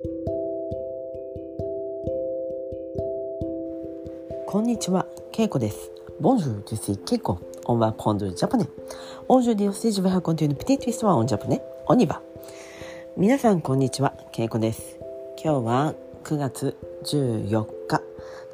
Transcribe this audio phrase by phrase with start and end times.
[0.00, 0.06] こ
[4.60, 5.90] んにちは、ケイコです。
[6.20, 7.38] Bonjour, je suis Keiko.
[7.66, 8.68] On va prendre le japonais.
[9.28, 11.60] Aujourd'hui aussi, je vais raconter une petite histoire en japonais.
[11.88, 12.22] On y va.
[13.16, 15.00] 皆さん、こんにちは、ケイコです。
[15.42, 18.00] 今日は9月14日、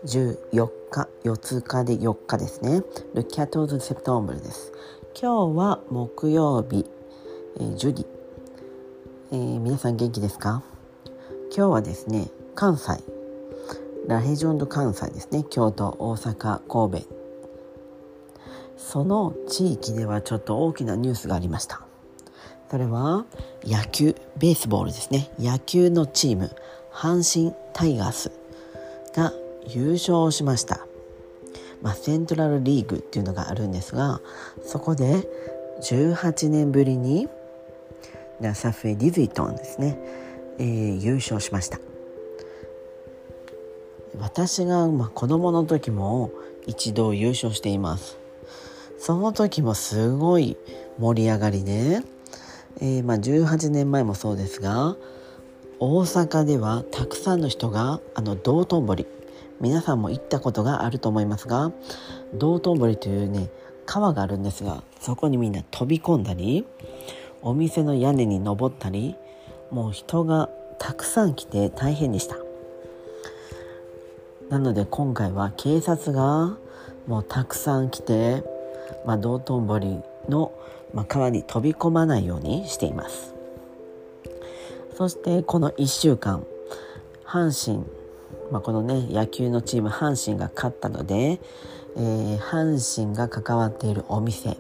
[0.07, 2.83] 14日、4日で4日ですね。
[3.13, 4.73] Le 14 septembre です。
[5.21, 6.87] 今日は木曜日、
[7.61, 8.07] えー、10時、
[9.33, 10.63] えー、皆さん元気ですか
[11.57, 13.01] 今日はですね、関西、
[14.09, 15.45] ラヘジョンド関西ですね。
[15.49, 17.09] 京都大阪神戸。
[18.77, 21.83] その地域ではちょっと大きなニュースがありました。
[22.69, 23.25] それは
[23.65, 25.31] 野球ベースボールですね。
[25.39, 26.51] 野球のチーム
[26.91, 28.33] 阪神タイガース
[29.15, 29.33] が
[29.69, 30.85] 優勝しました、
[31.83, 34.21] まあ、セントラルリーグっていうのがあるんですが
[34.65, 35.29] そこで
[35.83, 37.29] 18年ぶりに
[38.41, 40.24] ラサフェ・ディズイトンですね、
[40.59, 41.79] えー、優勝しました。
[44.19, 46.31] 私がまあ子供の時も
[46.67, 48.19] 一度優勝しています。
[48.99, 50.57] その時もすごい
[50.99, 52.01] 盛り上がりで、
[52.81, 54.97] えー、まあ18年前もそうですが
[55.79, 59.07] 大阪ではたくさんの人があの道頓堀
[59.61, 61.73] 皆さんも行ったことがあると思いますが
[62.33, 63.51] 道頓堀というね
[63.87, 66.65] 川があるんですがそこにみんな飛び込んだり
[67.43, 69.17] お店の屋根に登ったり
[69.75, 72.37] もう人がたくさん来て大変でした。
[74.49, 76.57] なので今回は警察が
[77.09, 78.45] もうたくさん来て、
[79.05, 80.53] まあ、道頓堀の、
[80.93, 83.35] まあ、川に飛び込まないようにしています。
[84.97, 86.47] そしてこの1週間
[87.27, 87.85] 阪神、
[88.53, 91.41] まあ、このね野球のチーム阪神が勝ったので、
[91.97, 94.57] えー、阪神が関わっているお店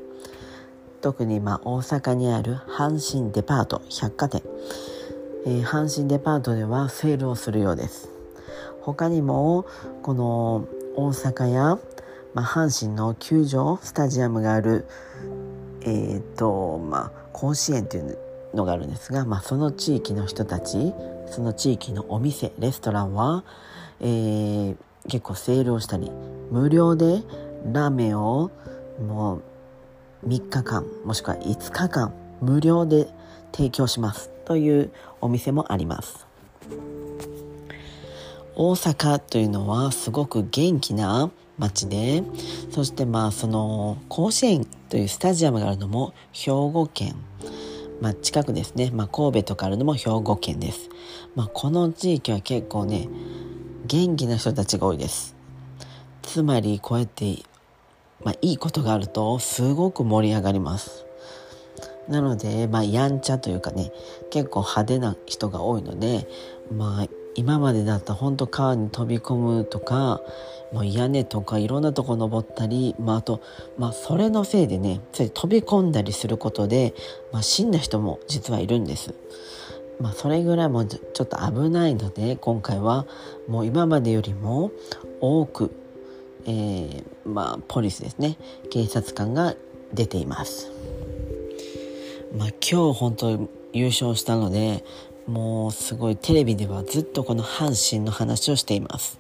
[1.05, 4.43] 特にま大阪にある阪神デパート百貨店、
[5.47, 8.09] えー、阪神デパートではセールをするようです。
[8.81, 9.67] 他にも
[10.03, 11.79] この大阪や、
[12.35, 14.87] まあ、阪神の球場スタジアムがある
[15.87, 18.19] えーとまあ、甲子園という
[18.55, 20.95] のがあるんですが、まあ、その地域の人たち
[21.27, 23.45] その地域のお店レストランは、
[24.01, 24.77] えー、
[25.09, 26.11] 結構セールをしたり
[26.51, 27.23] 無料で
[27.73, 28.51] ラーメンを
[29.07, 29.43] も
[30.23, 33.09] う3日間もしくは5日間無料で
[33.53, 34.34] 提供します。
[34.45, 36.27] というお店もあります。
[38.57, 42.23] 大阪というのはすごく元気な街で
[42.71, 47.17] そしてまあその甲子園というスタジアムがあるのも兵庫県、
[48.01, 50.89] まあ、近くですね、まあ、神戸とかあるのも兵庫県です、
[51.35, 53.09] まあ、この地域は結構ね
[53.87, 55.35] 元気な人たちが多いです。
[56.23, 57.37] つまりこうやって、
[58.25, 61.04] まあ、いいことがあるとすごく盛り上がります。
[62.09, 63.93] なので、まあ、やんちゃというかね
[64.31, 66.27] 結構派手な人が多いので
[66.73, 70.21] まあ今までだったら本当川に飛び込むとか
[70.73, 73.41] もう屋根とかいろんなとこ登ったり、まあ、あと、
[73.79, 76.95] まあ、それのせいでね飛び込んだりすることで、
[77.33, 79.15] まあ、死んだ人も実はいるんです。
[80.01, 83.07] まあ、それぐらいもちょっと危ないので今回は
[83.47, 84.73] もう今までよりも
[85.21, 85.71] 多く、
[86.47, 88.37] えー、まあ、ポリスですね
[88.71, 89.55] 警察官が
[89.93, 90.74] 出ています。
[92.37, 94.85] まあ、今日本当優勝したので
[95.27, 99.19] もうすごいテレビではずっとこの阪神の話をしています。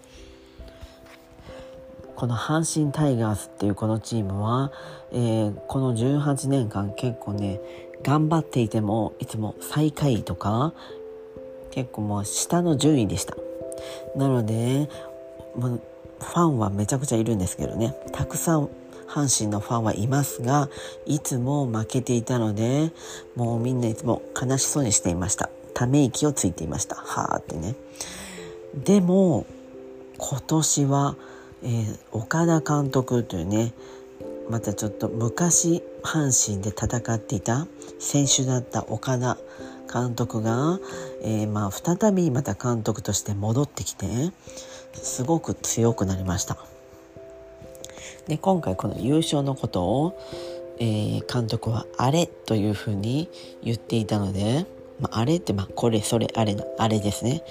[2.16, 4.72] この阪神タイガースっていうこのチームは、
[5.12, 7.60] えー、この18年間結構ね
[8.03, 10.72] 頑張っていてもいつも最下位とか
[11.70, 13.36] 結構もう下の順位でした。
[14.16, 14.88] なので
[15.56, 15.80] もう
[16.20, 17.97] ファンはめちゃくちゃいるんですけどね。
[18.12, 18.69] たくさん
[19.14, 20.69] 阪神のファンはいますが
[21.06, 22.91] いつも負けていたので
[23.36, 25.50] もうみんないつも悲しそうにしていました。
[25.72, 26.97] ため息をついていました。
[26.97, 27.76] はあってね。
[28.74, 29.47] でも
[30.19, 31.16] 今年は、
[31.62, 33.72] えー、岡田監督というね
[34.50, 37.69] またちょっと昔阪神で戦っていた
[38.00, 39.38] 選手だった岡田
[39.92, 40.80] 監督が、
[41.22, 44.06] えー、まあ再びまた監督として戻ってきて
[44.94, 46.73] すごく強くなりました。
[48.28, 50.18] で今回この優勝のことを、
[50.78, 53.28] えー、監督は「あれ」というふうに
[53.62, 54.66] 言っていたので
[55.00, 57.42] まあ、あれって、まあ、これ、それ、あれの、あれですね。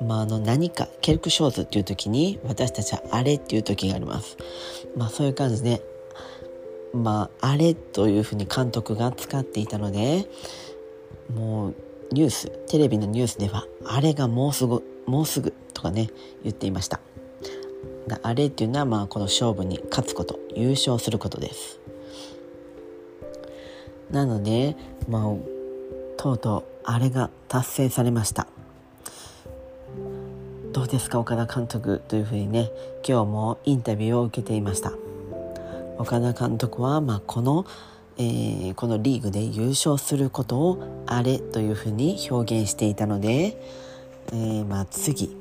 [0.00, 4.36] まあ、あの、何か、ケルクショーズっていう時に、私たちはあれっていう時があります。
[4.96, 5.82] まあ、そういう感じで、
[6.92, 10.28] まあ、あれというふうに監督が使っていたので、
[11.34, 11.74] もう、
[12.12, 16.10] ニュース、テレビのニュースでは、あれがもうすぐ、もうすぐとかね、
[16.44, 17.00] 言っていました。
[18.22, 21.80] あれっていうのは、まあ、この勝負に勝つこと、優勝することです。
[24.10, 24.76] なので、
[25.08, 25.22] まあ、
[26.16, 28.46] とうとうあれが達成されました
[30.72, 32.70] どうですか岡田監督というふうにね
[33.06, 34.92] 今日もインタビューを受けていました
[35.98, 37.66] 岡田監督は、まあ、この、
[38.16, 43.56] えー、このリーグで優勝することをあれというふうに表現していたので、
[44.28, 45.36] えー、まあ次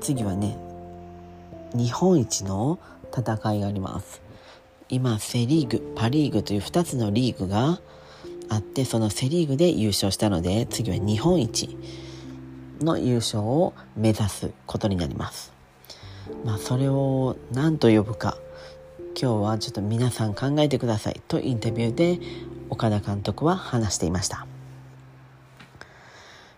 [0.00, 0.65] 次はね
[1.76, 2.78] 日本一の
[3.16, 4.22] 戦いがあります
[4.88, 7.80] 今セ・リーグパ・リーグという2つのリーグが
[8.48, 11.76] あってそのセ・リーグで優勝したので次は日本一
[12.80, 15.52] の優勝を目指すことになります。
[16.44, 18.36] まあ、それを何と呼ぶか
[19.20, 22.20] 今日はちょっと皆さん考えてくださいとインタビューで
[22.68, 24.46] 岡田監督は話していました。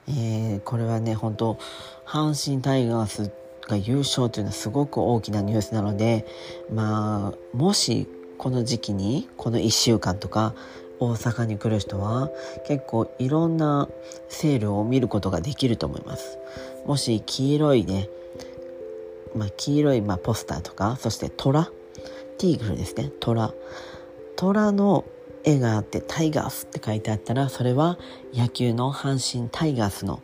[0.09, 1.59] えー、これはね本当
[2.07, 3.31] 阪神タイガース
[3.69, 6.27] が優勝というのはすごく大きなニュースなので
[6.73, 10.55] まあもしこの時期にこの1週間とか
[11.01, 12.31] 大阪に来る人は
[12.67, 13.89] 結構いろんな
[14.29, 16.39] セールを見ることができると思います。
[16.87, 18.09] もし黄色いね、
[19.37, 21.71] まあ、黄色いまポスターとかそして虎
[22.39, 23.53] ティーグルですね虎。
[24.37, 25.05] 虎の
[25.45, 27.99] 絵があってタイガースって書いてあったらそれは
[28.35, 30.23] 野球の阪神タイガースの、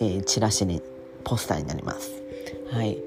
[0.00, 0.82] えー、チラシに
[1.24, 2.25] ポスターになります。
[2.72, 2.98] はい。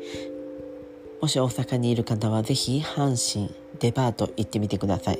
[1.21, 5.19] もし大阪にいる方はぜひ阪神デパート行ってみてください。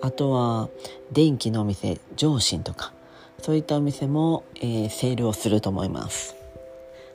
[0.00, 0.68] あとは
[1.12, 2.92] 電気のお店上信とか。
[3.42, 6.36] そういったお店も、えー、セールをすると思います。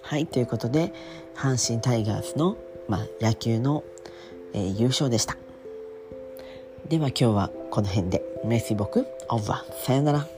[0.01, 0.25] はい。
[0.25, 0.93] ということで
[1.35, 2.57] 阪神タイガースの、
[2.87, 3.83] まあ、野球の、
[4.53, 5.37] えー、優勝でした。
[6.89, 8.23] では今日はこの辺で。
[8.43, 9.85] メッシ僕オーバー。
[9.85, 10.34] さよなら。